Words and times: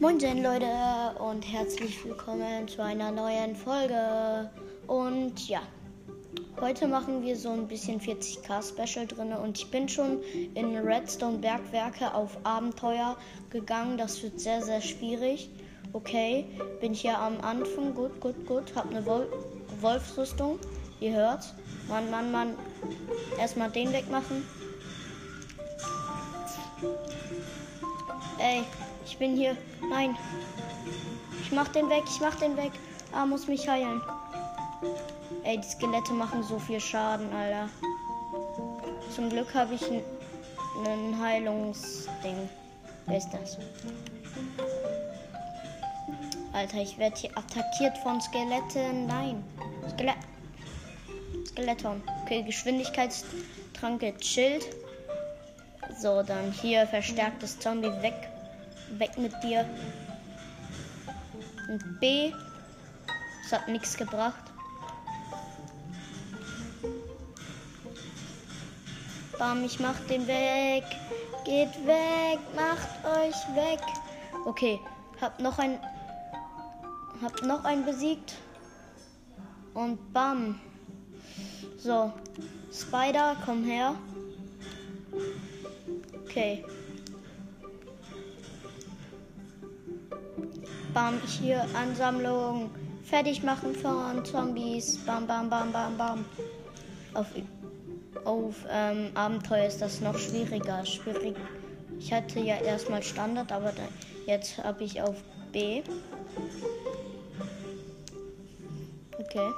Moin 0.00 0.18
Leute 0.18 1.14
und 1.18 1.42
herzlich 1.42 2.02
willkommen 2.06 2.66
zu 2.66 2.82
einer 2.82 3.10
neuen 3.10 3.54
Folge. 3.54 4.50
Und 4.86 5.46
ja, 5.46 5.60
heute 6.58 6.88
machen 6.88 7.22
wir 7.22 7.36
so 7.36 7.50
ein 7.50 7.68
bisschen 7.68 8.00
40k 8.00 8.62
Special 8.66 9.06
drin 9.06 9.34
und 9.34 9.58
ich 9.58 9.70
bin 9.70 9.90
schon 9.90 10.22
in 10.54 10.74
Redstone 10.74 11.36
Bergwerke 11.36 12.14
auf 12.14 12.38
Abenteuer 12.44 13.14
gegangen. 13.50 13.98
Das 13.98 14.22
wird 14.22 14.40
sehr, 14.40 14.62
sehr 14.62 14.80
schwierig. 14.80 15.50
Okay, 15.92 16.46
bin 16.80 16.94
hier 16.94 17.18
am 17.18 17.38
Anfang. 17.42 17.94
Gut, 17.94 18.18
gut, 18.22 18.46
gut. 18.46 18.74
Hab 18.74 18.88
eine 18.88 19.04
Wol 19.04 19.30
Wolfsrüstung. 19.82 20.58
Ihr 21.00 21.12
hört. 21.12 21.54
Mann, 21.90 22.10
Mann, 22.10 22.32
Mann. 22.32 22.54
Erstmal 23.38 23.70
den 23.70 23.92
wegmachen. 23.92 24.46
Ey, 28.38 28.64
bin 29.20 29.36
hier. 29.36 29.56
Nein. 29.88 30.16
Ich 31.42 31.52
mach 31.52 31.68
den 31.68 31.88
weg, 31.88 32.02
ich 32.06 32.20
mach 32.20 32.34
den 32.36 32.56
weg. 32.56 32.72
Ah, 33.12 33.24
muss 33.24 33.46
mich 33.46 33.68
heilen. 33.68 34.00
Ey, 35.44 35.58
die 35.58 35.68
Skelette 35.68 36.12
machen 36.12 36.42
so 36.42 36.58
viel 36.58 36.80
Schaden, 36.80 37.32
Alter. 37.32 37.68
Zum 39.14 39.28
Glück 39.28 39.54
habe 39.54 39.74
ich 39.74 39.82
ein, 39.90 41.20
Heilungsding. 41.20 42.48
Wer 43.06 43.18
ist 43.18 43.28
das? 43.30 43.58
Alter, 46.52 46.78
ich 46.78 46.98
werde 46.98 47.16
hier 47.16 47.30
attackiert 47.36 47.98
von 47.98 48.20
Skeletten. 48.20 49.06
Nein. 49.06 49.44
Skelett. 49.90 50.16
Skeleton. 51.48 52.02
Okay, 52.22 52.42
Geschwindigkeitstrank 52.42 54.00
gechillt. 54.00 54.66
So, 56.00 56.22
dann 56.22 56.52
hier 56.52 56.86
verstärktes 56.86 57.58
Zombie 57.58 57.92
weg. 58.00 58.29
Weg 58.98 59.16
mit 59.18 59.32
dir. 59.42 59.64
Und 61.68 62.00
B. 62.00 62.32
Das 63.42 63.60
hat 63.60 63.68
nichts 63.68 63.96
gebracht. 63.96 64.42
Bam, 69.38 69.64
ich 69.64 69.80
mach 69.80 69.98
den 70.00 70.26
weg. 70.26 70.84
Geht 71.44 71.74
weg. 71.86 72.38
Macht 72.54 73.04
euch 73.04 73.56
weg. 73.56 73.80
Okay, 74.44 74.80
hab 75.20 75.40
noch 75.40 75.58
ein. 75.58 75.78
Hab 77.22 77.42
noch 77.42 77.64
einen 77.64 77.84
besiegt. 77.84 78.34
Und 79.74 80.12
bam. 80.12 80.60
So. 81.78 82.12
Spider, 82.72 83.36
komm 83.44 83.64
her. 83.64 83.94
Okay. 86.24 86.64
Bam, 90.94 91.20
hier 91.24 91.64
Ansammlung. 91.74 92.70
Fertig 93.04 93.42
machen 93.42 93.74
von 93.74 94.24
Zombies. 94.24 94.98
Bam, 95.04 95.26
bam, 95.26 95.48
bam, 95.48 95.72
bam, 95.72 95.96
bam. 95.96 96.24
Auf, 97.14 97.26
auf 98.24 98.54
ähm, 98.70 99.10
Abenteuer 99.14 99.66
ist 99.66 99.80
das 99.80 100.00
noch 100.00 100.18
schwieriger. 100.18 100.84
Schwierig. 100.84 101.36
Ich 101.98 102.12
hatte 102.12 102.40
ja 102.40 102.56
erstmal 102.56 103.02
Standard, 103.02 103.52
aber 103.52 103.72
da, 103.72 103.82
jetzt 104.26 104.58
habe 104.58 104.82
ich 104.84 105.00
auf 105.00 105.16
B. 105.52 105.82
Okay. 109.18 109.50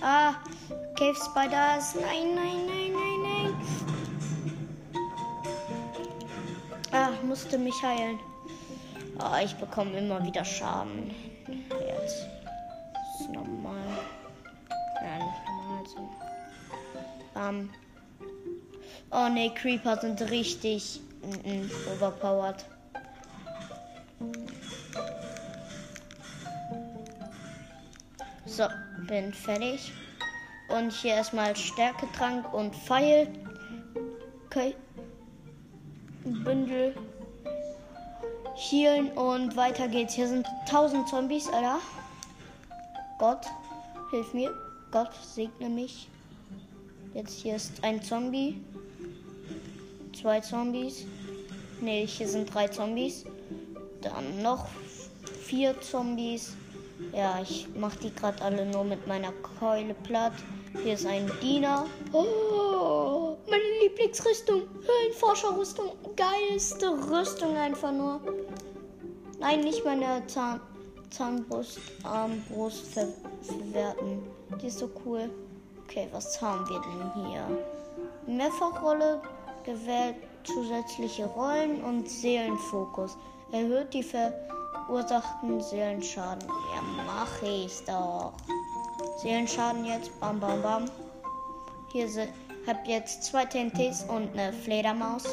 Ah, 0.00 0.34
Cave 0.96 1.16
Spiders. 1.16 1.94
Nein, 1.96 2.34
nein, 2.34 2.66
nein, 2.66 2.92
nein, 2.92 3.07
musste 7.28 7.58
mich 7.58 7.80
heilen. 7.82 8.18
Ah, 9.18 9.40
ich 9.44 9.54
bekomme 9.56 9.98
immer 9.98 10.24
wieder 10.24 10.44
Schaden. 10.44 11.14
Jetzt. 11.46 12.26
Das 12.94 13.20
ist 13.20 13.30
normal. 13.30 13.76
Ja, 15.02 15.16
nicht 15.18 15.46
normal 15.46 15.86
so. 15.86 16.08
Bam. 17.34 17.70
Oh 19.10 19.28
ne, 19.28 19.52
Creeper 19.54 19.96
sind 20.00 20.20
richtig 20.30 21.00
mm 21.22 21.48
-mm, 21.48 21.70
overpowered. 21.94 22.64
So, 28.46 28.64
bin 29.06 29.32
fertig. 29.32 29.92
Und 30.68 30.92
hier 30.92 31.14
erstmal 31.14 31.54
Stärketrank 31.56 32.52
und 32.52 32.74
Pfeil. 32.74 33.28
Okay. 34.46 34.74
Bündel. 36.24 36.94
Healen 38.58 39.12
und 39.12 39.56
weiter 39.56 39.86
geht's. 39.86 40.14
Hier 40.14 40.26
sind 40.26 40.44
1000 40.66 41.08
Zombies, 41.08 41.48
Alter. 41.48 41.78
Gott, 43.20 43.46
hilf 44.10 44.34
mir. 44.34 44.52
Gott, 44.90 45.10
segne 45.22 45.68
mich. 45.68 46.08
Jetzt 47.14 47.38
hier 47.40 47.54
ist 47.54 47.84
ein 47.84 48.02
Zombie. 48.02 48.60
Zwei 50.20 50.40
Zombies. 50.40 51.04
Ne, 51.80 52.04
hier 52.04 52.26
sind 52.26 52.52
drei 52.52 52.66
Zombies. 52.66 53.24
Dann 54.02 54.42
noch 54.42 54.66
vier 55.44 55.80
Zombies. 55.80 56.56
Ja, 57.12 57.40
ich 57.40 57.68
mache 57.76 57.98
die 58.00 58.12
gerade 58.12 58.42
alle 58.42 58.66
nur 58.66 58.82
mit 58.82 59.06
meiner 59.06 59.30
Keule 59.60 59.94
platt. 59.94 60.32
Hier 60.82 60.94
ist 60.94 61.06
ein 61.06 61.30
Diener. 61.40 61.86
Oh, 62.12 63.36
meine 63.48 63.62
Lieblingsrüstung. 63.82 64.62
Höhlenforscherrüstung. 64.84 65.92
Geilste 66.16 66.88
Rüstung 67.08 67.56
einfach 67.56 67.92
nur. 67.92 68.20
Nein, 69.40 69.60
nicht 69.60 69.84
meine 69.84 70.26
Zahn 70.26 70.60
Zahnbrust, 71.10 71.78
Armbrust 72.04 72.86
ver 72.92 73.08
verwerten. 73.42 74.22
Die 74.60 74.66
ist 74.66 74.78
so 74.78 74.90
cool. 75.04 75.30
Okay, 75.84 76.06
was 76.12 76.40
haben 76.42 76.68
wir 76.68 76.80
denn 76.80 77.30
hier? 77.30 77.46
Mehrfachrolle 78.26 79.22
gewählt, 79.64 80.16
zusätzliche 80.44 81.24
Rollen 81.26 81.82
und 81.82 82.08
Seelenfokus. 82.08 83.16
Erhöht 83.52 83.94
die 83.94 84.02
Ver 84.02 84.34
verursachten 84.88 85.60
Seelenschaden. 85.60 86.48
Ja, 86.48 86.82
mach 87.06 87.42
ich 87.42 87.84
doch. 87.84 88.32
Seelenschaden 89.22 89.84
jetzt. 89.84 90.18
Bam, 90.18 90.40
bam, 90.40 90.62
bam. 90.62 90.84
Hier 91.92 92.08
sind, 92.08 92.30
hab 92.66 92.86
jetzt 92.86 93.24
zwei 93.24 93.44
TNTs 93.44 94.04
und 94.04 94.32
eine 94.32 94.52
Fledermaus. 94.52 95.24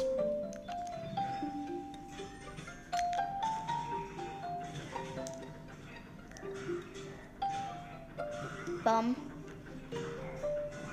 Bam. 8.96 9.14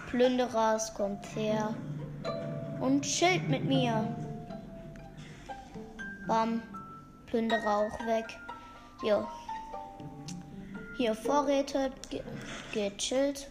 Plünderers 0.10 0.94
kommt 0.94 1.26
her 1.38 1.74
und 2.82 3.02
chillt 3.04 3.48
mit 3.48 3.64
mir. 3.64 4.06
Bam. 6.28 6.62
Plünderer 7.28 7.78
auch 7.78 8.06
weg. 8.06 8.26
Jo. 9.04 9.26
Hier 10.98 11.16
Vorräte 11.16 11.92
gechillt. 12.74 13.50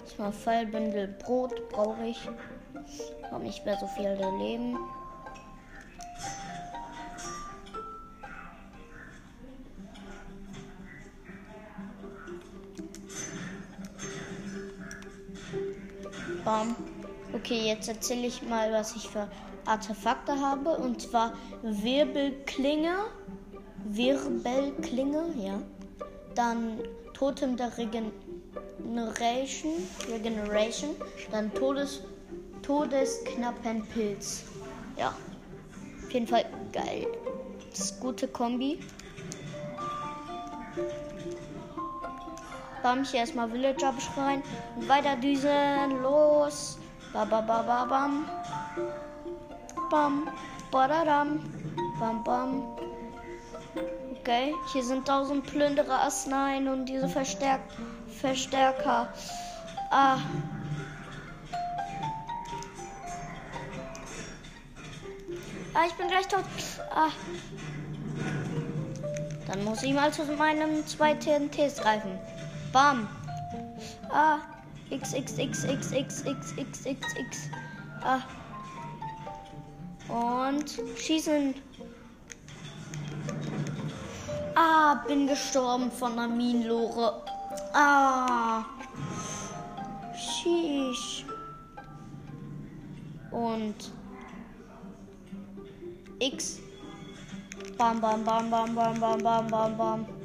Erstmal 0.00 0.32
Fallbündel 0.32 1.06
Brot 1.06 1.68
brauche 1.68 2.04
ich. 2.04 2.28
Habe 3.30 3.44
nicht 3.44 3.64
mehr 3.64 3.78
so 3.78 3.86
viel 3.86 4.18
Leben. 4.40 4.76
Bam. 16.44 16.76
Okay, 17.32 17.66
jetzt 17.66 17.88
erzähle 17.88 18.26
ich 18.26 18.42
mal, 18.42 18.72
was 18.72 18.94
ich 18.96 19.08
für 19.08 19.28
Artefakte 19.64 20.38
habe. 20.38 20.70
Und 20.70 21.00
zwar 21.02 21.32
Wirbelklinge. 21.62 22.96
Wirbelklinge, 23.84 25.24
ja. 25.38 25.62
Dann 26.34 26.78
Totem 27.14 27.56
der 27.56 27.72
Regeneration. 27.78 29.72
Regeneration. 30.10 30.90
Dann 31.30 31.52
Todes, 31.54 32.02
Todesknappen 32.62 33.86
Pilz. 33.86 34.44
Ja. 34.96 35.14
Auf 36.04 36.12
jeden 36.12 36.26
Fall 36.26 36.44
geil. 36.72 37.06
Das 37.70 37.80
ist 37.80 38.00
gute 38.00 38.28
Kombi. 38.28 38.78
Bam, 42.82 43.04
hier 43.04 43.20
erstmal 43.20 43.50
Villager 43.52 43.92
beschreien. 43.92 44.42
Weiter 44.88 45.16
düsen. 45.16 46.02
Los. 46.02 46.78
Ba, 47.12 47.24
ba, 47.24 47.40
ba, 47.40 47.62
ba, 47.62 47.84
bam. 47.84 48.28
Bam. 49.90 50.28
Badadam. 50.70 51.40
Bam, 52.00 52.24
bam. 52.24 52.62
Okay, 54.18 54.54
hier 54.72 54.84
sind 54.84 55.06
tausend 55.06 55.46
Plünderer, 55.46 56.00
Arsneien 56.00 56.68
und 56.68 56.86
diese 56.86 57.08
Verstärk 57.08 57.60
Verstärker. 58.20 59.12
Ah. 59.90 60.18
Ah, 65.74 65.84
ich 65.86 65.94
bin 65.94 66.08
gleich 66.08 66.28
tot. 66.28 66.44
Ah. 66.94 67.10
Dann 69.48 69.64
muss 69.64 69.82
ich 69.82 69.92
mal 69.92 70.12
zu 70.12 70.24
meinem 70.24 70.86
zwei 70.86 71.14
TNTs 71.14 71.82
greifen. 71.82 72.18
Bam. 72.72 73.06
Ah. 74.10 74.38
X, 74.90 75.12
X, 75.14 75.38
X, 75.38 75.64
X, 75.64 75.92
X, 75.92 76.22
X, 76.26 76.52
X, 76.56 76.86
X, 76.86 77.06
X. 77.16 77.50
Ah. 78.02 78.20
Und 80.08 80.80
schießen. 80.96 81.54
Ah, 84.54 85.02
bin 85.06 85.26
gestorben 85.26 85.90
von 85.90 86.16
der 86.16 86.28
Minenlore. 86.28 87.22
Ah. 87.72 88.64
Sheesh. 90.14 91.24
Und 93.30 93.92
X. 96.18 96.60
Bam, 97.78 98.00
bam, 98.00 98.24
bam, 98.24 98.50
bam, 98.50 98.74
bam, 98.74 99.00
bam, 99.00 99.22
bam, 99.22 99.46
bam, 99.48 99.76
bam. 99.76 100.21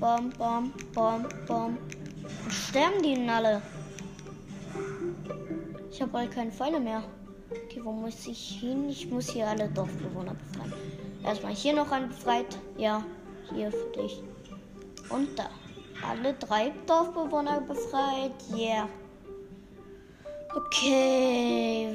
Bam, 0.00 0.30
bam, 0.38 0.72
bam, 0.94 1.28
bam. 1.46 1.76
Und 2.44 2.52
sterben 2.52 3.02
die 3.02 3.14
denn 3.16 3.28
alle? 3.28 3.60
Ich 5.90 6.00
habe 6.00 6.10
bald 6.10 6.30
keine 6.30 6.50
Pfeile 6.50 6.80
mehr. 6.80 7.02
Okay, 7.50 7.80
wo 7.84 7.92
muss 7.92 8.26
ich 8.26 8.60
hin? 8.60 8.88
Ich 8.88 9.10
muss 9.10 9.28
hier 9.28 9.46
alle 9.46 9.68
Dorfbewohner 9.68 10.34
befreien. 10.34 10.72
Erstmal 11.22 11.52
hier 11.52 11.74
noch 11.74 11.92
einen 11.92 12.08
befreit. 12.08 12.58
Ja, 12.78 13.04
hier 13.52 13.70
für 13.70 14.00
dich. 14.00 14.22
Und 15.10 15.38
da. 15.38 15.50
Alle 16.08 16.32
drei 16.32 16.72
Dorfbewohner 16.86 17.60
befreit. 17.60 18.32
Yeah. 18.56 18.88
Okay, 20.56 21.94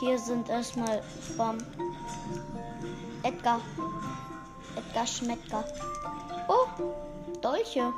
hier 0.00 0.18
sind 0.18 0.48
erstmal 0.48 1.00
Bam. 1.36 1.58
Edgar. 3.22 3.60
Edgar 4.76 5.06
Schmecker. 5.06 5.64
Oh, 6.48 6.66
Dolche. 7.40 7.92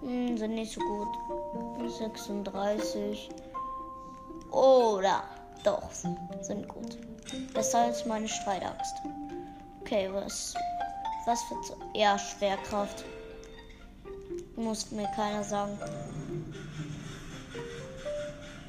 Hm, 0.00 0.36
sind 0.36 0.54
nicht 0.54 0.72
so 0.72 0.80
gut. 0.80 1.90
36. 1.90 3.30
Oder 4.50 5.22
doch, 5.64 5.90
sind 5.92 6.68
gut. 6.68 6.96
Besser 7.52 7.80
als 7.80 8.06
meine 8.06 8.28
Streitaxt. 8.28 8.96
Okay, 9.82 10.08
was. 10.12 10.54
Was 11.26 11.42
für. 11.44 11.56
Ja, 11.94 12.18
Schwerkraft. 12.18 13.04
Muss 14.56 14.90
mir 14.90 15.08
keiner 15.14 15.44
sagen. 15.44 15.78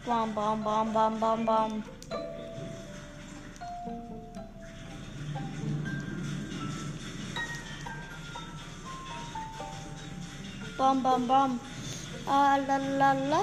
Bam, 0.06 0.34
bam, 0.36 0.64
bam, 0.64 0.94
bam, 0.94 1.20
bam, 1.20 1.46
bam. 1.46 1.84
Bam, 10.82 11.04
bam, 11.04 11.28
bam. 11.28 11.60
Ah, 12.26 12.58
la, 12.68 12.78
la, 12.78 13.14
la. 13.14 13.42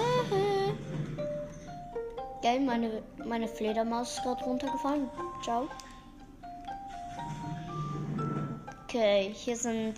Geil, 2.42 2.58
meine, 2.58 3.00
meine 3.24 3.46
Fledermaus 3.46 4.14
ist 4.14 4.24
gerade 4.24 4.42
runtergefallen. 4.42 5.08
Ciao. 5.44 5.68
Okay, 8.82 9.30
hier 9.32 9.56
sind 9.56 9.94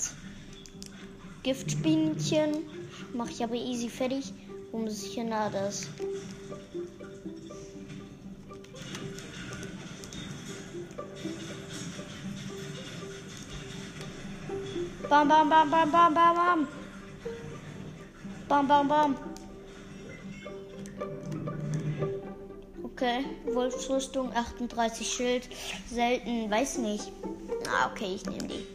Giftspinnchen. 1.42 2.68
Mache 3.14 3.30
ich 3.30 3.42
aber 3.42 3.54
easy 3.54 3.88
fertig. 3.88 4.34
Wo 4.70 4.80
muss 4.80 5.02
ich 5.02 5.14
hier 5.14 5.24
nah 5.24 5.48
das? 5.48 5.88
Bam, 15.08 15.26
bam, 15.26 15.48
bam, 15.48 15.70
bam, 15.70 15.90
bam, 15.90 16.14
bam, 16.14 16.34
bam. 16.34 16.79
Bam, 18.50 18.66
bam, 18.66 18.88
bam. 18.88 19.16
Okay, 22.82 23.24
Wolfsrüstung, 23.44 24.32
38 24.34 25.08
Schild, 25.08 25.48
selten, 25.88 26.50
weiß 26.50 26.78
nicht. 26.78 27.12
Ah, 27.68 27.88
okay, 27.92 28.16
ich 28.16 28.26
nehme 28.26 28.48
die. 28.48 28.66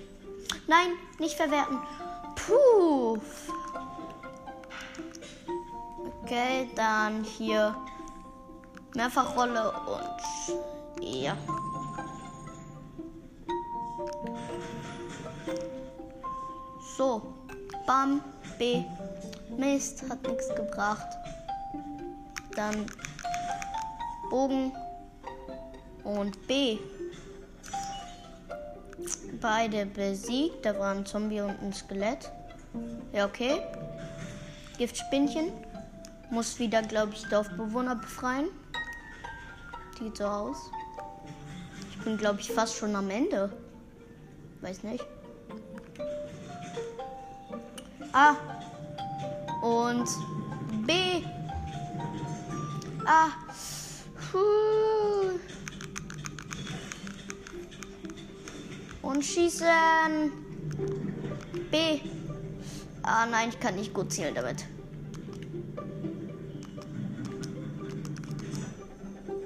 Nein, 0.68 0.94
nicht 1.20 1.36
verwerten. 1.36 1.78
Puh. 2.38 3.18
Okay, 6.24 6.70
dann 6.76 7.26
hier 7.26 7.76
Mehrfachrolle 8.96 9.74
und 9.88 11.04
ja. 11.04 11.36
So, 16.96 17.22
Bam, 17.86 18.22
B. 18.58 18.86
Mist, 19.50 20.04
hat 20.10 20.22
nichts 20.24 20.50
gebracht. 20.56 21.08
Dann 22.56 22.86
Bogen 24.30 24.72
und 26.04 26.48
B. 26.48 26.78
Beide 29.42 29.86
besiegt. 29.86 30.66
Da 30.66 30.78
war 30.80 30.94
ein 30.94 31.06
Zombie 31.06 31.42
und 31.42 31.62
ein 31.62 31.74
Skelett. 31.74 32.32
Ja, 33.14 33.26
okay. 33.26 33.62
Giftspinnchen. 34.78 35.52
Muss 36.32 36.60
wieder, 36.60 36.82
glaube 36.82 37.14
ich, 37.14 37.24
Dorfbewohner 37.30 37.96
befreien. 37.96 38.48
Sieht 40.00 40.18
so 40.18 40.26
aus. 40.26 40.58
Ich 41.92 42.04
bin, 42.04 42.18
glaube 42.18 42.40
ich, 42.40 42.52
fast 42.52 42.76
schon 42.76 42.96
am 42.96 43.10
Ende. 43.10 43.52
Weiß 44.62 44.84
nicht. 44.84 45.06
A. 48.12 48.36
Und 49.66 50.08
B. 50.86 51.24
A. 53.04 53.30
Puh. 54.32 55.40
Und 59.02 59.26
schießen. 59.26 60.32
B. 61.72 62.00
Ah 63.02 63.26
nein, 63.26 63.50
ich 63.50 63.60
kann 63.60 63.76
nicht 63.76 63.92
gut 63.92 64.12
zielen 64.12 64.36
damit. 64.36 64.66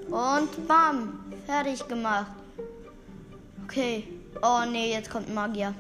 Und 0.07 0.67
bam. 0.67 1.19
Fertig 1.45 1.87
gemacht. 1.87 2.31
Okay. 3.63 4.03
Oh 4.41 4.63
nee, 4.69 4.91
jetzt 4.91 5.09
kommt 5.09 5.29
ein 5.29 5.33
Magier. 5.33 5.73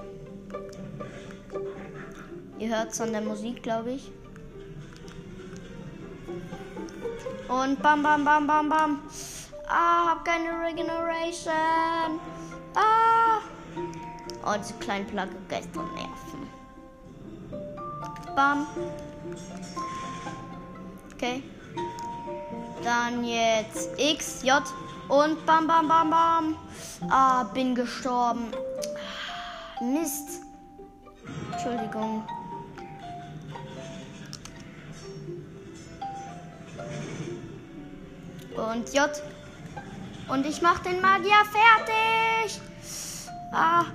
Ihr 2.57 2.69
hört 2.69 2.93
es 2.93 3.01
an 3.01 3.11
der 3.11 3.21
Musik, 3.21 3.61
glaube 3.61 3.91
ich. 3.91 4.13
Und 7.47 7.81
bam, 7.81 8.03
bam, 8.03 8.23
bam, 8.23 8.47
bam, 8.47 8.69
bam. 8.69 8.99
Ah, 9.67 10.09
hab 10.09 10.25
keine 10.25 10.49
Regeneration. 10.61 12.19
Ah. 12.75 13.39
Oh, 14.45 14.55
diese 14.57 14.73
kleinen 14.75 15.05
Plagge 15.07 15.35
Geister 15.47 15.83
nerven. 15.95 16.49
Bam. 18.35 18.67
Okay. 21.13 21.43
Dann 22.83 23.23
jetzt 23.23 23.89
X, 23.97 24.41
J 24.43 24.63
und 25.09 25.45
bam, 25.45 25.67
bam, 25.67 25.87
bam, 25.87 26.09
bam. 26.09 26.55
Ah, 27.09 27.43
bin 27.43 27.75
gestorben. 27.75 28.51
Mist. 29.81 30.41
Entschuldigung. 31.51 32.23
Und 38.59 38.93
J. 38.93 39.09
Und 40.27 40.45
ich 40.45 40.61
mach 40.61 40.79
den 40.79 41.01
Magier 41.01 41.43
fertig. 41.51 42.61
Ah. 43.51 43.85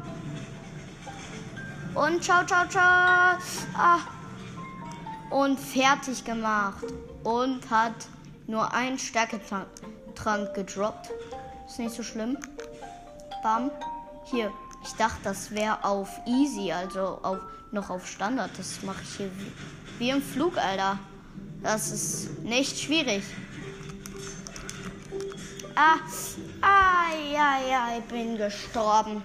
Und 1.94 2.25
ciao, 2.25 2.44
ciao, 2.44 2.66
ciao. 2.68 3.38
Ah. 3.76 3.99
Und 5.30 5.61
fertig 5.61 6.25
gemacht. 6.25 6.85
Und 7.23 7.71
hat 7.71 8.09
nur 8.47 8.73
einen 8.73 8.99
Stärketrank 8.99 10.54
gedroppt. 10.54 11.11
Ist 11.66 11.78
nicht 11.78 11.94
so 11.94 12.02
schlimm. 12.02 12.38
Bam. 13.42 13.71
Hier. 14.25 14.50
Ich 14.83 14.92
dachte, 14.94 15.21
das 15.25 15.50
wäre 15.50 15.83
auf 15.85 16.09
easy, 16.26 16.71
also 16.73 17.18
auf, 17.23 17.38
noch 17.73 17.90
auf 17.90 18.06
Standard. 18.06 18.50
Das 18.59 18.83
mache 18.83 19.02
ich 19.02 19.16
hier 19.16 19.30
wie, 19.38 19.52
wie 19.99 20.11
im 20.11 20.23
Flug, 20.23 20.59
Alter. 20.59 20.99
Das 21.62 21.90
ist 21.90 22.42
nicht 22.42 22.78
schwierig. 22.78 23.23
Ah, 25.76 25.99
ah, 26.61 27.12
ja, 27.33 27.59
ja, 27.69 27.99
ich 27.99 28.04
bin 28.04 28.37
gestorben. 28.37 29.23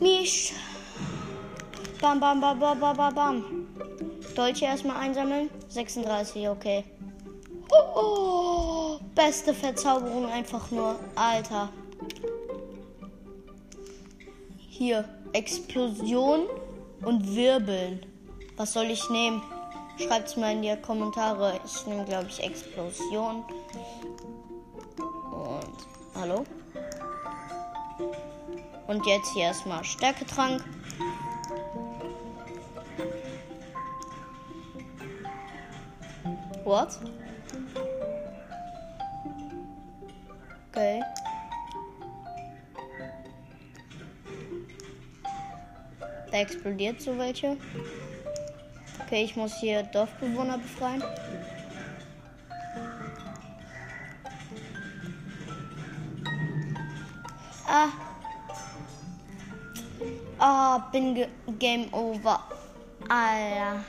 Misch. 0.00 0.52
Bam, 2.00 2.18
bam, 2.18 2.40
bam, 2.40 2.58
bam, 2.58 2.80
bam, 2.80 2.96
bam, 2.96 3.14
bam. 3.14 3.44
Dolche 4.34 4.64
erstmal 4.64 4.96
einsammeln. 4.96 5.48
36, 5.68 6.48
okay. 6.48 6.84
Oh, 7.70 8.98
beste 9.14 9.54
Verzauberung 9.54 10.26
einfach 10.26 10.70
nur. 10.72 10.98
Alter. 11.14 11.68
Hier, 14.56 15.04
Explosion 15.32 16.46
und 17.04 17.36
Wirbeln. 17.36 18.04
Was 18.56 18.72
soll 18.72 18.86
ich 18.86 19.08
nehmen? 19.08 19.40
Schreibt 19.98 20.28
es 20.28 20.36
mal 20.36 20.52
in 20.52 20.62
die 20.62 20.76
Kommentare. 20.82 21.60
Ich 21.64 21.86
nehme, 21.86 22.04
glaube 22.04 22.26
ich, 22.28 22.42
Explosion. 22.42 23.44
Hallo? 26.20 26.44
Und 28.88 29.06
jetzt 29.06 29.32
hier 29.34 29.44
erstmal 29.44 29.84
Stärketrank. 29.84 30.64
What? 36.64 36.98
Okay. 40.70 41.04
Da 46.32 46.38
explodiert 46.38 47.00
so 47.00 47.16
welche. 47.16 47.56
Okay, 49.06 49.22
ich 49.22 49.36
muss 49.36 49.54
hier 49.60 49.84
Dorfbewohner 49.84 50.58
befreien. 50.58 51.02
Ah. 57.70 57.88
Ah, 60.38 60.78
bin 60.90 61.26
Game 61.58 61.92
Over. 61.92 62.42
Alter. 63.08 63.84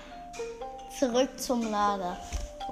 Zurück 1.00 1.30
zum 1.38 1.62
Lager. 1.72 2.18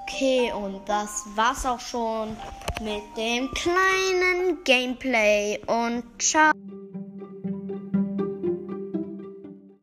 Okay, 0.02 0.52
und 0.52 0.82
das 0.88 1.24
war's 1.36 1.66
auch 1.66 1.80
schon 1.80 2.36
mit 2.82 3.04
dem 3.16 3.50
kleinen 3.54 4.64
Gameplay. 4.66 5.60
Und 5.68 6.04
ciao. 6.22 6.57